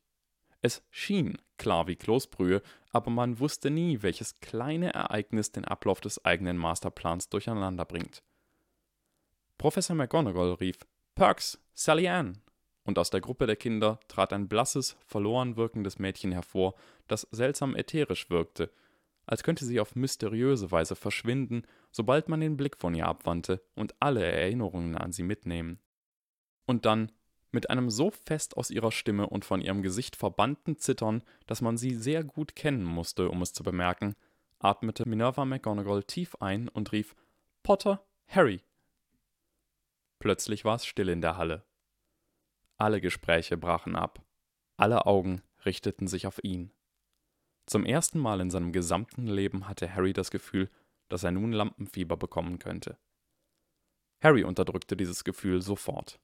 Es 0.62 0.82
schien 0.88 1.36
klar 1.58 1.86
wie 1.86 1.96
Kloßbrühe, 1.96 2.62
aber 2.90 3.10
man 3.10 3.38
wusste 3.38 3.68
nie, 3.68 4.00
welches 4.00 4.40
kleine 4.40 4.94
Ereignis 4.94 5.52
den 5.52 5.66
Ablauf 5.66 6.00
des 6.00 6.24
eigenen 6.24 6.56
Masterplans 6.56 7.28
durcheinander 7.28 7.84
bringt. 7.84 8.22
Professor 9.58 9.94
McGonagall 9.94 10.54
rief: 10.54 10.78
Perks, 11.14 11.60
Sally 11.74 12.08
Ann! 12.08 12.40
Und 12.84 12.98
aus 12.98 13.10
der 13.10 13.20
Gruppe 13.20 13.46
der 13.46 13.56
Kinder 13.56 14.00
trat 14.08 14.32
ein 14.32 14.48
blasses, 14.48 14.96
verloren 15.06 15.56
wirkendes 15.56 15.98
Mädchen 15.98 16.32
hervor, 16.32 16.74
das 17.06 17.28
seltsam 17.30 17.76
ätherisch 17.76 18.28
wirkte, 18.28 18.70
als 19.26 19.44
könnte 19.44 19.64
sie 19.64 19.78
auf 19.78 19.94
mysteriöse 19.94 20.70
Weise 20.70 20.96
verschwinden, 20.96 21.62
sobald 21.92 22.28
man 22.28 22.40
den 22.40 22.56
Blick 22.56 22.76
von 22.76 22.94
ihr 22.94 23.06
abwandte 23.06 23.62
und 23.76 23.94
alle 24.00 24.24
Erinnerungen 24.24 24.96
an 24.96 25.12
sie 25.12 25.22
mitnehmen. 25.22 25.78
Und 26.66 26.86
dann 26.86 27.12
mit 27.52 27.70
einem 27.70 27.90
so 27.90 28.10
fest 28.10 28.56
aus 28.56 28.70
ihrer 28.70 28.90
Stimme 28.90 29.28
und 29.28 29.44
von 29.44 29.60
ihrem 29.60 29.82
Gesicht 29.82 30.16
verbannten 30.16 30.78
Zittern, 30.78 31.22
dass 31.46 31.60
man 31.60 31.76
sie 31.76 31.94
sehr 31.94 32.24
gut 32.24 32.56
kennen 32.56 32.84
musste, 32.84 33.28
um 33.28 33.42
es 33.42 33.52
zu 33.52 33.62
bemerken, 33.62 34.14
atmete 34.58 35.08
Minerva 35.08 35.44
McGonagall 35.44 36.02
tief 36.02 36.34
ein 36.40 36.68
und 36.68 36.92
rief 36.92 37.14
Potter, 37.62 38.04
Harry. 38.26 38.62
Plötzlich 40.18 40.64
war 40.64 40.76
es 40.76 40.86
still 40.86 41.10
in 41.10 41.20
der 41.20 41.36
Halle. 41.36 41.64
Alle 42.78 43.00
Gespräche 43.00 43.56
brachen 43.56 43.96
ab. 43.96 44.24
Alle 44.76 45.06
Augen 45.06 45.42
richteten 45.64 46.06
sich 46.06 46.26
auf 46.26 46.42
ihn. 46.42 46.72
Zum 47.66 47.84
ersten 47.84 48.18
Mal 48.18 48.40
in 48.40 48.50
seinem 48.50 48.72
gesamten 48.72 49.26
Leben 49.26 49.68
hatte 49.68 49.94
Harry 49.94 50.12
das 50.12 50.30
Gefühl, 50.30 50.68
dass 51.08 51.24
er 51.24 51.30
nun 51.30 51.52
Lampenfieber 51.52 52.16
bekommen 52.16 52.58
könnte. 52.58 52.98
Harry 54.22 54.44
unterdrückte 54.44 54.96
dieses 54.96 55.24
Gefühl 55.24 55.62
sofort. 55.62 56.20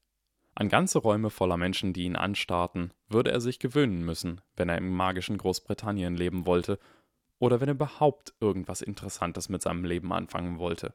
An 0.55 0.69
ganze 0.69 0.99
Räume 0.99 1.31
voller 1.31 1.57
Menschen, 1.57 1.93
die 1.93 2.05
ihn 2.05 2.17
anstarrten, 2.17 2.93
würde 3.09 3.31
er 3.31 3.40
sich 3.40 3.59
gewöhnen 3.61 4.05
müssen, 4.05 4.40
wenn 4.57 4.69
er 4.69 4.78
im 4.78 4.90
magischen 4.90 5.38
Großbritannien 5.38 6.17
leben 6.17 6.47
wollte 6.47 6.78
oder 7.38 7.61
wenn 7.61 7.69
er 7.69 7.75
überhaupt 7.75 8.35
irgendwas 8.40 8.83
Interessantes 8.83 9.49
mit 9.49 9.62
seinem 9.62 9.85
Leben 9.85 10.12
anfangen 10.12 10.59
wollte. 10.59 10.95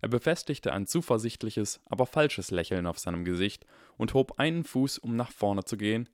Er 0.00 0.08
befestigte 0.08 0.72
ein 0.72 0.86
zuversichtliches, 0.86 1.80
aber 1.86 2.06
falsches 2.06 2.50
Lächeln 2.50 2.86
auf 2.86 2.98
seinem 2.98 3.24
Gesicht 3.24 3.66
und 3.96 4.14
hob 4.14 4.38
einen 4.38 4.64
Fuß, 4.64 4.98
um 4.98 5.16
nach 5.16 5.32
vorne 5.32 5.64
zu 5.64 5.76
gehen. 5.76 6.08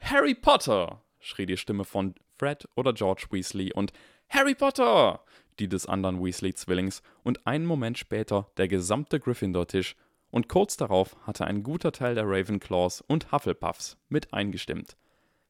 Harry 0.00 0.34
Potter! 0.34 1.02
schrie 1.18 1.46
die 1.46 1.56
Stimme 1.56 1.84
von 1.84 2.14
Fred 2.36 2.68
oder 2.76 2.92
George 2.92 3.26
Weasley 3.30 3.72
und 3.72 3.92
Harry 4.28 4.54
Potter! 4.54 5.20
die 5.58 5.68
des 5.68 5.86
anderen 5.86 6.22
Weasley-Zwillings 6.22 7.02
und 7.22 7.46
einen 7.46 7.64
Moment 7.64 7.98
später 7.98 8.50
der 8.56 8.68
gesamte 8.68 9.18
Gryffindor-Tisch 9.18 9.96
und 10.30 10.48
kurz 10.48 10.76
darauf 10.76 11.16
hatte 11.26 11.46
ein 11.46 11.62
guter 11.62 11.92
Teil 11.92 12.14
der 12.14 12.24
Ravenclaws 12.26 13.00
und 13.00 13.32
Hufflepuffs 13.32 13.96
mit 14.08 14.34
eingestimmt. 14.34 14.96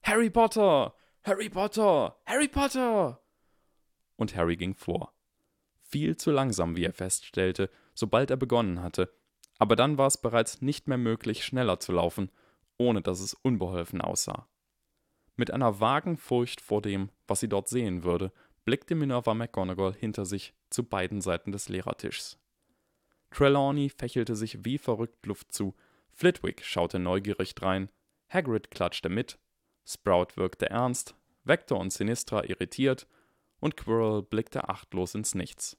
Harry 0.03 0.31
Potter! 0.31 0.95
Harry 1.25 1.49
Potter! 1.49 2.17
Harry 2.25 2.49
Potter! 2.49 3.21
Und 4.17 4.37
Harry 4.37 4.57
ging 4.57 4.75
vor. 4.75 5.13
Viel 5.97 6.19
zu 6.19 6.31
langsam, 6.31 6.77
wie 6.77 6.85
er 6.85 6.93
feststellte, 6.93 7.71
sobald 7.95 8.31
er 8.31 8.37
begonnen 8.37 8.83
hatte, 8.83 9.11
aber 9.57 9.77
dann 9.77 9.97
war 9.97 10.09
es 10.09 10.19
bereits 10.19 10.61
nicht 10.61 10.89
mehr 10.89 10.99
möglich, 10.99 11.43
schneller 11.43 11.81
zu 11.81 11.91
laufen, 11.91 12.31
ohne 12.77 13.01
dass 13.01 13.21
es 13.21 13.33
unbeholfen 13.33 14.03
aussah. 14.03 14.47
Mit 15.37 15.51
einer 15.51 15.81
vagen 15.81 16.19
Furcht 16.19 16.61
vor 16.61 16.83
dem, 16.83 17.09
was 17.27 17.41
sie 17.41 17.49
dort 17.49 17.71
sehen 17.71 18.05
würde, 18.05 18.31
blickte 18.67 18.95
Minerva 18.95 19.33
McGonagall 19.33 19.95
hinter 19.95 20.27
sich 20.27 20.53
zu 20.69 20.85
beiden 20.85 21.23
Seiten 21.23 21.51
des 21.51 21.71
Lehrertischs. 21.71 22.39
Trelawney 23.31 23.89
fächelte 23.89 24.37
sich 24.37 24.67
wie 24.67 24.77
verrückt 24.77 25.25
Luft 25.25 25.51
zu, 25.51 25.75
Flitwick 26.13 26.63
schaute 26.63 26.99
neugierig 26.99 27.55
drein, 27.55 27.91
Hagrid 28.29 28.71
klatschte 28.71 29.09
mit, 29.09 29.39
Sprout 29.87 30.37
wirkte 30.37 30.69
ernst, 30.69 31.15
Vector 31.45 31.81
und 31.81 31.91
Sinistra 31.91 32.45
irritiert 32.45 33.07
und 33.61 33.79
Quirrell 33.79 34.21
blickte 34.21 34.69
achtlos 34.69 35.15
ins 35.15 35.35
Nichts. 35.35 35.79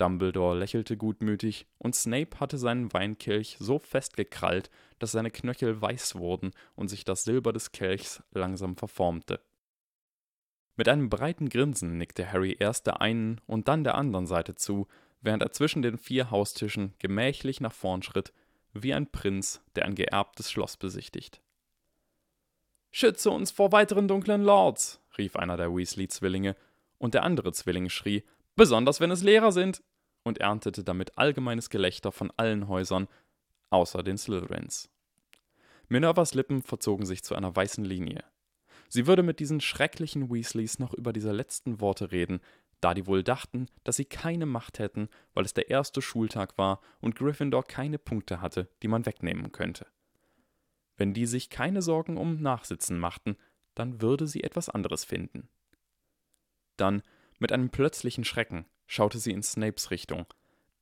Dumbledore 0.00 0.58
lächelte 0.58 0.96
gutmütig 0.96 1.66
und 1.78 1.94
Snape 1.94 2.40
hatte 2.40 2.56
seinen 2.56 2.92
Weinkelch 2.92 3.56
so 3.58 3.78
festgekrallt, 3.78 4.70
dass 4.98 5.12
seine 5.12 5.30
Knöchel 5.30 5.80
weiß 5.80 6.14
wurden 6.14 6.52
und 6.74 6.88
sich 6.88 7.04
das 7.04 7.24
Silber 7.24 7.52
des 7.52 7.72
Kelchs 7.72 8.22
langsam 8.32 8.76
verformte. 8.76 9.40
Mit 10.76 10.88
einem 10.88 11.10
breiten 11.10 11.50
Grinsen 11.50 11.98
nickte 11.98 12.32
Harry 12.32 12.56
erst 12.58 12.86
der 12.86 13.02
einen 13.02 13.40
und 13.46 13.68
dann 13.68 13.84
der 13.84 13.96
anderen 13.96 14.26
Seite 14.26 14.54
zu, 14.54 14.88
während 15.20 15.42
er 15.42 15.52
zwischen 15.52 15.82
den 15.82 15.98
vier 15.98 16.30
Haustischen 16.30 16.94
gemächlich 16.98 17.60
nach 17.60 17.72
vorn 17.74 18.02
schritt, 18.02 18.32
wie 18.72 18.94
ein 18.94 19.10
Prinz, 19.10 19.60
der 19.74 19.84
ein 19.84 19.94
geerbtes 19.94 20.50
Schloss 20.50 20.78
besichtigt. 20.78 21.42
Schütze 22.90 23.30
uns 23.30 23.50
vor 23.50 23.72
weiteren 23.72 24.08
dunklen 24.08 24.42
Lords, 24.42 25.02
rief 25.18 25.36
einer 25.36 25.58
der 25.58 25.68
Weasley-Zwillinge, 25.68 26.56
und 26.98 27.14
der 27.14 27.22
andere 27.22 27.52
Zwilling 27.52 27.88
schrie, 27.88 28.24
besonders 28.56 29.00
wenn 29.00 29.10
es 29.10 29.22
Lehrer 29.22 29.52
sind, 29.52 29.82
und 30.30 30.38
erntete 30.38 30.84
damit 30.84 31.18
allgemeines 31.18 31.70
Gelächter 31.70 32.12
von 32.12 32.32
allen 32.36 32.68
Häusern, 32.68 33.08
außer 33.70 34.04
den 34.04 34.16
Slytherins. 34.16 34.88
Minervas 35.88 36.34
Lippen 36.34 36.62
verzogen 36.62 37.04
sich 37.04 37.24
zu 37.24 37.34
einer 37.34 37.54
weißen 37.54 37.84
Linie. 37.84 38.22
Sie 38.88 39.08
würde 39.08 39.24
mit 39.24 39.40
diesen 39.40 39.60
schrecklichen 39.60 40.30
Weasleys 40.32 40.78
noch 40.78 40.94
über 40.94 41.12
diese 41.12 41.32
letzten 41.32 41.80
Worte 41.80 42.12
reden, 42.12 42.40
da 42.80 42.94
die 42.94 43.08
wohl 43.08 43.24
dachten, 43.24 43.66
dass 43.82 43.96
sie 43.96 44.04
keine 44.04 44.46
Macht 44.46 44.78
hätten, 44.78 45.08
weil 45.34 45.44
es 45.44 45.52
der 45.52 45.68
erste 45.68 46.00
Schultag 46.00 46.56
war 46.58 46.80
und 47.00 47.16
Gryffindor 47.16 47.64
keine 47.64 47.98
Punkte 47.98 48.40
hatte, 48.40 48.68
die 48.82 48.88
man 48.88 49.04
wegnehmen 49.04 49.50
könnte. 49.50 49.86
Wenn 50.96 51.12
die 51.12 51.26
sich 51.26 51.50
keine 51.50 51.82
Sorgen 51.82 52.16
um 52.16 52.40
Nachsitzen 52.40 53.00
machten, 53.00 53.36
dann 53.74 54.00
würde 54.00 54.28
sie 54.28 54.44
etwas 54.44 54.68
anderes 54.68 55.04
finden. 55.04 55.48
Dann, 56.76 57.02
mit 57.40 57.50
einem 57.50 57.70
plötzlichen 57.70 58.24
Schrecken, 58.24 58.66
schaute 58.90 59.18
sie 59.18 59.30
in 59.30 59.42
Snapes 59.42 59.90
Richtung. 59.90 60.26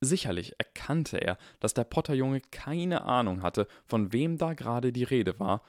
Sicherlich 0.01 0.53
erkannte 0.57 1.17
er, 1.17 1.37
dass 1.59 1.73
der 1.73 1.83
Potterjunge 1.83 2.41
keine 2.51 3.03
Ahnung 3.03 3.43
hatte, 3.43 3.67
von 3.85 4.11
wem 4.11 4.37
da 4.37 4.53
gerade 4.53 4.91
die 4.91 5.03
Rede 5.03 5.39
war, 5.39 5.61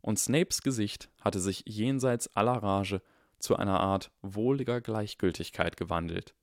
und 0.00 0.18
Snapes 0.18 0.62
Gesicht 0.62 1.10
hatte 1.20 1.38
sich 1.38 1.62
jenseits 1.66 2.34
aller 2.34 2.60
Rage 2.60 3.02
zu 3.38 3.56
einer 3.56 3.78
Art 3.80 4.10
wohliger 4.22 4.80
Gleichgültigkeit 4.80 5.76
gewandelt. 5.76 6.34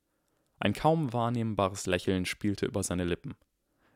Ein 0.60 0.74
kaum 0.74 1.12
wahrnehmbares 1.12 1.86
Lächeln 1.86 2.26
spielte 2.26 2.68
über 2.68 2.84
seine 2.84 3.04
Lippen. 3.04 3.36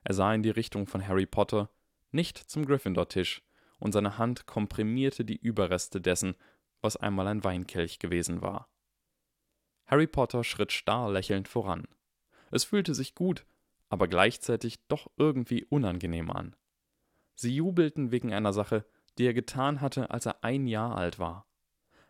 Er 0.04 0.16
sah 0.16 0.34
in 0.34 0.44
die 0.44 0.50
Richtung 0.50 0.88
von 0.88 1.08
Harry 1.08 1.26
Potter, 1.26 1.70
nicht 2.12 2.38
zum 2.38 2.66
Gryffindor-Tisch, 2.66 3.42
und 3.80 3.92
seine 3.92 4.18
Hand 4.18 4.48
komprimierte 4.48 5.24
die 5.24 5.38
Überreste 5.38 6.02
dessen, 6.02 6.36
was 6.82 6.98
einmal 6.98 7.28
ein 7.28 7.44
Weinkelch 7.44 8.00
gewesen 8.00 8.42
war. 8.42 8.73
Harry 9.86 10.08
Potter 10.08 10.44
schritt 10.44 10.72
starr 10.72 11.12
lächelnd 11.12 11.48
voran. 11.48 11.88
Es 12.52 12.64
fühlte 12.64 12.94
sich 12.94 13.16
gut, 13.16 13.46
aber 13.90 14.08
gleichzeitig 14.08 14.86
doch 14.88 15.08
irgendwie 15.18 15.66
unangenehm 15.66 16.32
an. 16.32 16.56
Sie 17.36 17.56
jubelten 17.56 18.12
wegen 18.12 18.34
einer 18.34 18.54
Sache, 18.54 18.86
die 19.18 19.26
er 19.26 19.34
getan 19.34 19.82
hatte, 19.82 20.12
als 20.12 20.26
er 20.26 20.44
ein 20.44 20.68
Jahr 20.68 20.96
alt 20.98 21.20
war. 21.20 21.46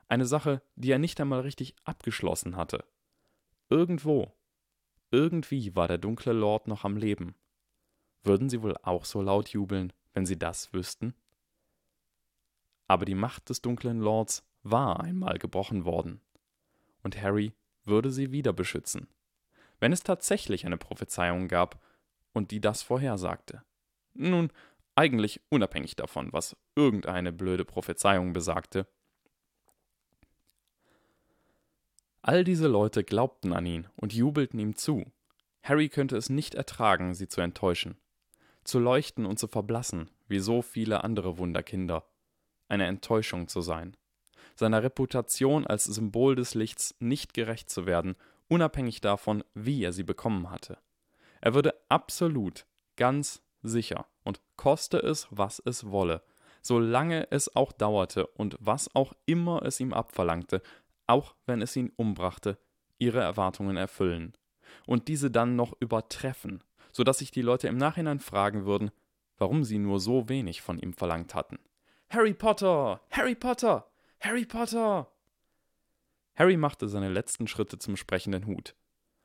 Eine 0.08 0.26
Sache, 0.26 0.62
die 0.76 0.92
er 0.92 1.00
nicht 1.00 1.20
einmal 1.20 1.42
richtig 1.42 1.76
abgeschlossen 1.84 2.56
hatte. 2.56 2.86
Irgendwo, 3.70 4.34
irgendwie 5.12 5.76
war 5.76 5.88
der 5.88 5.98
dunkle 5.98 6.34
Lord 6.34 6.68
noch 6.68 6.84
am 6.84 6.98
Leben. 6.98 7.36
Würden 8.24 8.50
sie 8.50 8.62
wohl 8.62 8.76
auch 8.84 9.06
so 9.06 9.22
laut 9.22 9.50
jubeln, 9.50 9.92
wenn 10.14 10.26
sie 10.26 10.38
das 10.38 10.74
wüssten? 10.74 11.14
Aber 12.88 13.06
die 13.06 13.16
Macht 13.16 13.50
des 13.50 13.62
dunklen 13.62 14.00
Lords 14.00 14.46
war 14.64 15.00
einmal 15.00 15.38
gebrochen 15.40 15.86
worden. 15.86 16.22
Und 17.02 17.22
Harry 17.22 17.54
würde 17.86 18.12
sie 18.12 18.32
wieder 18.32 18.54
beschützen. 18.54 19.08
Wenn 19.80 19.92
es 19.92 20.04
tatsächlich 20.04 20.66
eine 20.66 20.78
Prophezeiung 20.78 21.48
gab 21.48 21.82
und 22.34 22.52
die 22.52 22.62
das 22.62 22.82
vorhersagte. 22.82 23.64
Nun, 24.14 24.52
eigentlich 24.96 25.42
unabhängig 25.50 25.96
davon, 25.96 26.32
was 26.32 26.56
irgendeine 26.76 27.32
blöde 27.32 27.66
Prophezeiung 27.66 28.34
besagte, 28.34 28.88
All 32.26 32.46
diese 32.46 32.70
Leute 32.70 33.04
glaubten 33.04 33.52
an 33.52 33.66
ihn 33.66 33.88
und 33.98 34.14
jubelten 34.14 34.58
ihm 34.58 34.78
zu. 34.78 35.12
Harry 35.62 35.90
könnte 35.90 36.16
es 36.16 36.30
nicht 36.30 36.56
ertragen, 36.56 37.14
sie 37.14 37.28
zu 37.28 37.42
enttäuschen. 37.42 37.98
Zu 38.64 38.80
leuchten 38.80 39.26
und 39.26 39.40
zu 39.40 39.50
verblassen, 39.50 40.10
wie 40.30 40.40
so 40.40 40.62
viele 40.62 41.04
andere 41.04 41.38
Wunderkinder. 41.38 42.08
Eine 42.70 42.86
Enttäuschung 42.86 43.50
zu 43.50 43.60
sein. 43.60 43.98
Seiner 44.56 44.84
Reputation 44.84 45.66
als 45.66 45.86
Symbol 45.86 46.36
des 46.36 46.54
Lichts 46.54 46.96
nicht 47.00 47.34
gerecht 47.34 47.70
zu 47.70 47.86
werden 47.86 48.16
unabhängig 48.54 49.02
davon, 49.02 49.44
wie 49.56 49.84
er 49.84 49.94
sie 49.94 50.04
bekommen 50.04 50.52
hatte. 50.52 50.78
Er 51.42 51.54
würde 51.54 51.74
absolut, 51.90 52.66
ganz 52.96 53.42
sicher 53.64 54.06
und 54.24 54.42
koste 54.56 55.00
es, 55.00 55.28
was 55.32 55.62
es 55.66 55.90
wolle, 55.90 56.22
solange 56.62 57.32
es 57.32 57.56
auch 57.56 57.72
dauerte 57.72 58.28
und 58.28 58.56
was 58.60 58.94
auch 58.96 59.14
immer 59.26 59.64
es 59.64 59.80
ihm 59.80 59.92
abverlangte, 59.92 60.62
auch 61.08 61.36
wenn 61.46 61.62
es 61.62 61.76
ihn 61.76 61.92
umbrachte, 61.96 62.58
ihre 63.00 63.22
Erwartungen 63.22 63.76
erfüllen 63.76 64.34
und 64.86 65.08
diese 65.08 65.32
dann 65.32 65.56
noch 65.56 65.74
übertreffen, 65.80 66.64
so 66.92 67.04
dass 67.04 67.18
sich 67.20 67.32
die 67.32 67.42
Leute 67.42 67.68
im 67.68 67.78
Nachhinein 67.78 68.20
fragen 68.20 68.66
würden, 68.66 68.92
warum 69.38 69.64
sie 69.64 69.80
nur 69.80 70.00
so 70.00 70.30
wenig 70.30 70.62
von 70.62 70.78
ihm 70.78 70.94
verlangt 70.94 71.34
hatten. 71.34 71.58
Harry 72.10 72.34
Potter! 72.34 73.02
Harry 73.10 73.36
Potter! 73.36 73.90
Harry 74.24 74.46
Potter! 74.46 75.12
Harry 76.36 76.56
machte 76.56 76.88
seine 76.88 77.10
letzten 77.10 77.46
Schritte 77.46 77.78
zum 77.78 77.98
sprechenden 77.98 78.46
Hut. 78.46 78.74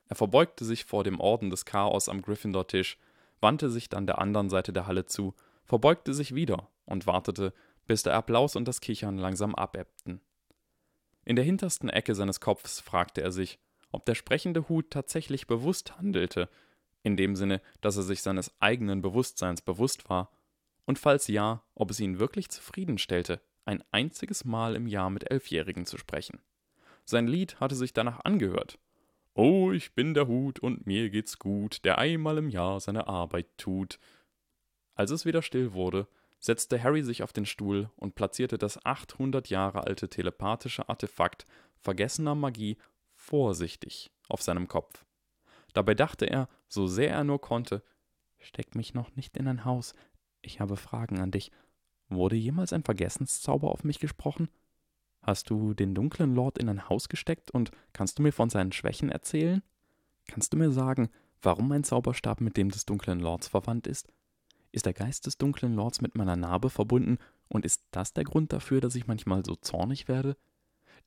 Er 0.09 0.17
verbeugte 0.17 0.65
sich 0.65 0.87
vor 0.87 1.05
dem 1.05 1.21
Orden 1.21 1.51
des 1.51 1.65
Chaos 1.65 2.09
am 2.09 2.21
Gryffindor-Tisch, 2.21 2.99
wandte 3.41 3.71
sich 3.71 3.89
dann 3.89 4.09
der 4.09 4.19
anderen 4.19 4.51
Seite 4.51 4.73
der 4.73 4.89
Halle 4.89 5.07
zu, 5.07 5.37
verbeugte 5.65 6.13
sich 6.15 6.35
wieder 6.35 6.69
und 6.85 7.07
wartete, 7.07 7.55
bis 7.87 8.03
der 8.03 8.15
Applaus 8.15 8.57
und 8.57 8.67
das 8.67 8.81
Kichern 8.81 9.19
langsam 9.19 9.55
abebbten. 9.55 10.21
In 11.25 11.37
der 11.37 11.45
hintersten 11.45 11.91
Ecke 11.91 12.17
seines 12.17 12.41
Kopfs 12.41 12.81
fragte 12.81 13.23
er 13.23 13.31
sich, 13.31 13.61
ob 13.93 14.05
der 14.05 14.17
sprechende 14.17 14.69
Hut 14.69 14.91
tatsächlich 14.91 15.47
bewusst 15.47 15.97
handelte, 15.97 16.49
in 17.05 17.17
dem 17.17 17.37
Sinne, 17.37 17.63
dass 17.83 17.97
er 17.97 18.03
sich 18.03 18.21
seines 18.21 18.51
eigenen 18.61 19.01
Bewusstseins 19.01 19.63
bewusst 19.63 20.11
war, 20.11 20.33
und 20.87 20.99
falls 20.99 21.29
ja, 21.29 21.63
ob 21.77 21.93
es 21.93 22.01
ihn 22.01 22.19
wirklich 22.19 22.49
zufriedenstellte, 22.49 23.41
ein 23.69 23.85
einziges 23.93 24.45
Mal 24.45 24.75
im 24.75 24.87
Jahr 24.87 25.11
mit 25.11 25.31
Elfjährigen 25.31 25.87
zu 25.87 25.99
sprechen. 25.99 26.41
Sein 27.05 27.27
Lied 27.27 27.61
hatte 27.61 27.75
sich 27.75 27.93
danach 27.93 28.25
angehört. 28.25 28.79
Oh, 29.35 29.71
ich 29.71 29.95
bin 29.95 30.15
der 30.15 30.27
Hut 30.27 30.59
und 30.59 30.87
mir 30.87 31.11
geht's 31.11 31.39
gut, 31.39 31.85
der 31.85 31.99
einmal 31.99 32.39
im 32.39 32.49
Jahr 32.49 32.81
seine 32.81 33.07
Arbeit 33.07 33.47
tut. 33.57 34.01
Als 34.95 35.11
es 35.11 35.25
wieder 35.25 35.43
still 35.43 35.75
wurde, 35.75 36.09
setzte 36.41 36.83
Harry 36.83 37.03
sich 37.03 37.23
auf 37.23 37.33
den 37.33 37.47
Stuhl 37.47 37.91
und 37.97 38.15
platzierte 38.15 38.59
das 38.59 38.85
800 38.85 39.49
Jahre 39.49 39.85
alte 39.85 40.09
telepathische 40.09 40.89
Artefakt 40.89 41.45
vergessener 41.77 42.35
Magie 42.35 42.79
vorsichtig 43.15 44.11
auf 44.29 44.43
seinem 44.43 44.67
Kopf. 44.67 45.05
Dabei 45.75 45.95
dachte 45.95 46.27
er, 46.27 46.49
so 46.69 46.87
sehr 46.87 47.11
er 47.11 47.25
nur 47.25 47.41
konnte, 47.41 47.83
Steck 48.41 48.75
mich 48.75 48.95
noch 48.95 49.15
nicht 49.17 49.37
in 49.37 49.49
ein 49.49 49.65
Haus, 49.65 49.95
ich 50.41 50.61
habe 50.61 50.77
Fragen 50.77 51.21
an 51.21 51.31
dich. 51.31 51.51
Wurde 52.09 52.37
jemals 52.37 52.73
ein 52.73 52.85
Vergessenszauber 52.85 53.71
auf 53.71 53.85
mich 53.85 53.99
gesprochen? 53.99 54.49
Hast 55.23 55.51
du 55.51 55.75
den 55.75 55.95
dunklen 55.95 56.35
Lord 56.35 56.59
in 56.59 56.69
ein 56.69 56.89
Haus 56.89 57.09
gesteckt 57.09 57.51
und 57.51 57.71
kannst 57.93 58.19
du 58.19 58.23
mir 58.23 58.33
von 58.33 58.51
seinen 58.51 58.73
Schwächen 58.73 59.11
erzählen? 59.11 59.63
Kannst 60.27 60.53
du 60.53 60.57
mir 60.57 60.71
sagen, 60.71 61.11
warum 61.43 61.69
mein 61.69 61.85
Zauberstab 61.85 62.41
mit 62.41 62.57
dem 62.57 62.71
des 62.71 62.87
dunklen 62.87 63.21
Lords 63.21 63.49
verwandt 63.49 63.87
ist? 63.87 64.09
Ist 64.73 64.87
der 64.87 64.95
Geist 64.95 65.27
des 65.27 65.39
dunklen 65.39 65.75
Lords 65.75 66.01
mit 66.01 66.15
meiner 66.15 66.37
Narbe 66.37 66.71
verbunden 66.71 67.19
und 67.49 67.65
ist 67.65 67.83
das 67.91 68.13
der 68.13 68.25
Grund 68.25 68.53
dafür, 68.53 68.81
dass 68.81 68.95
ich 68.95 69.07
manchmal 69.07 69.45
so 69.45 69.57
zornig 69.57 70.09
werde? 70.09 70.37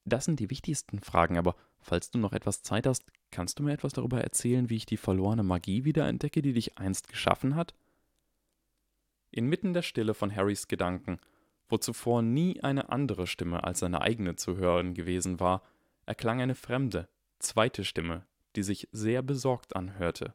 Das 0.06 0.26
sind 0.26 0.40
die 0.40 0.50
wichtigsten 0.50 1.00
Fragen, 1.00 1.38
aber 1.38 1.56
falls 1.80 2.10
du 2.10 2.18
noch 2.18 2.34
etwas 2.34 2.64
Zeit 2.64 2.88
hast, 2.88 3.06
kannst 3.30 3.60
du 3.60 3.64
mir 3.64 3.74
etwas 3.74 3.94
darüber 3.94 4.22
erzählen, 4.22 4.70
wie 4.70 4.78
ich 4.78 4.86
die 4.86 4.98
verlorene 4.98 5.44
Magie 5.44 5.86
wiederentdecke, 5.86 6.42
die 6.42 6.54
dich 6.54 6.78
einst 6.78 7.08
geschaffen 7.08 7.56
hat? 7.56 7.76
Inmitten 9.32 9.74
der 9.74 9.82
Stille 9.82 10.14
von 10.14 10.36
Harrys 10.36 10.68
Gedanken, 10.68 11.20
wo 11.70 11.78
zuvor 11.78 12.22
nie 12.22 12.62
eine 12.62 12.90
andere 12.90 13.28
Stimme 13.28 13.64
als 13.64 13.80
seine 13.80 14.02
eigene 14.02 14.36
zu 14.36 14.58
hören 14.58 14.94
gewesen 14.94 15.40
war, 15.40 15.64
erklang 16.06 16.42
eine 16.42 16.56
fremde, 16.56 17.08
zweite 17.40 17.86
Stimme, 17.86 18.26
die 18.56 18.64
sich 18.64 18.90
sehr 18.92 19.22
besorgt 19.22 19.76
anhörte. 19.76 20.34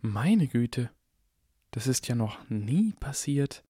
Meine 0.00 0.48
Güte, 0.48 0.90
das 1.70 1.86
ist 1.86 2.08
ja 2.08 2.14
noch 2.14 2.48
nie 2.48 2.94
passiert. 2.94 3.64